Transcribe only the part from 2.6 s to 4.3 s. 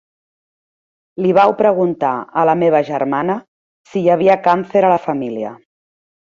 meva germana si hi